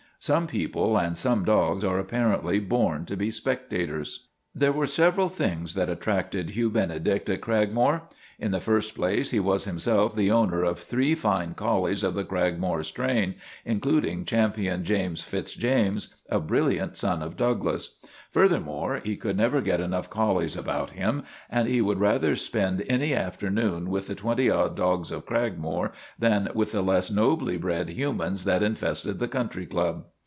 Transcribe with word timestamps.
Some 0.23 0.45
people 0.45 0.99
and 0.99 1.17
some 1.17 1.43
dogs 1.43 1.83
are 1.83 1.97
apparently 1.97 2.59
born 2.59 3.05
to 3.05 3.17
be 3.17 3.31
spectators. 3.31 4.27
There 4.53 4.71
were 4.73 4.85
several 4.85 5.29
things 5.29 5.73
that 5.73 5.89
attracted 5.89 6.51
Hugh 6.51 6.69
Benedict 6.69 7.27
at 7.27 7.41
Cragmore. 7.41 8.03
In 8.37 8.51
the 8.51 8.59
first 8.59 8.93
place 8.95 9.31
he 9.31 9.39
was 9.39 9.65
himself 9.65 10.13
the 10.15 10.29
owner 10.29 10.61
of 10.63 10.77
three 10.77 11.15
fine 11.15 11.53
collies 11.55 12.03
of 12.03 12.13
the 12.15 12.23
Crag 12.23 12.59
more 12.59 12.83
strain, 12.83 13.35
including 13.65 14.23
Champion 14.25 14.83
James 14.83 15.21
Fitz 15.23 15.53
James, 15.53 16.13
a 16.29 16.39
brilliant 16.39 16.97
son 16.97 17.21
of 17.23 17.35
Douglas. 17.37 17.97
Furthermore, 18.31 18.99
he 19.03 19.15
could 19.15 19.37
never 19.37 19.61
get 19.61 19.79
enough 19.81 20.09
collies 20.09 20.55
about 20.55 20.91
him 20.91 21.23
and 21.51 21.67
he 21.67 21.81
would 21.81 21.99
rather 21.99 22.35
spend 22.35 22.83
any 22.87 23.13
afternoon 23.13 23.89
with 23.89 24.07
the 24.07 24.15
twenty 24.15 24.49
odd 24.49 24.75
dogs 24.75 25.11
of 25.11 25.25
Cragmore 25.25 25.91
than 26.17 26.49
with 26.55 26.71
the 26.71 26.81
less 26.81 27.11
nobly 27.11 27.57
bred 27.57 27.89
humans 27.89 28.43
that 28.45 28.63
infested 28.63 29.19
the 29.19 29.27
Country 29.29 29.65
Club. 29.67 30.05